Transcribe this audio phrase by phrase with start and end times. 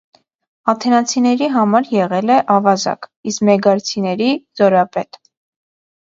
[0.71, 4.31] Աթենացիների համար եղել է՝ ավազակ, իսկ մեգարցիների՝
[4.61, 5.21] զորապետ։